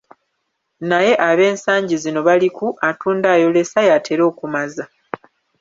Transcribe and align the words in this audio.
Naye 0.89 1.13
ab'ensangi 1.29 1.95
zino 2.03 2.19
bali 2.27 2.49
ku, 2.57 2.67
"Atunda 2.89 3.27
ayolesa 3.35 3.79
yatera 3.89 4.23
okumaza". 4.31 4.85